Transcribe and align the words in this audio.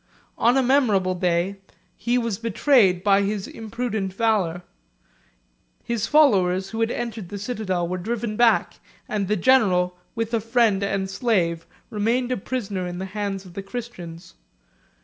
On 0.35 0.57
a 0.57 0.63
memorable 0.63 1.13
day, 1.13 1.57
he 1.95 2.17
was 2.17 2.39
betrayed 2.39 3.03
by 3.03 3.21
his 3.21 3.47
imprudent 3.47 4.11
valor: 4.15 4.63
his 5.83 6.07
followers 6.07 6.71
who 6.71 6.79
had 6.79 6.89
entered 6.89 7.29
the 7.29 7.37
citadel 7.37 7.87
were 7.87 7.99
driven 7.99 8.35
back; 8.35 8.79
and 9.07 9.27
the 9.27 9.35
general, 9.35 9.95
with 10.15 10.33
a 10.33 10.39
friend 10.41 10.81
and 10.81 11.07
slave, 11.07 11.67
remained 11.91 12.31
a 12.31 12.37
prisoner 12.37 12.87
in 12.87 12.97
the 12.97 13.05
hands 13.13 13.45
of 13.45 13.53
the 13.53 13.61
Christians. 13.61 14.33